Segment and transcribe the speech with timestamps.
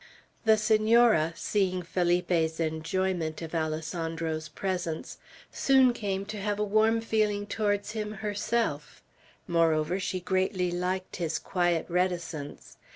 [0.45, 5.19] The Senora, seeing Felipe's enjoyment of Alessandro's presence,
[5.51, 9.03] soon came to have a warm feeling towards him herself;
[9.47, 12.77] moreover, she greatly liked his quiet reticence.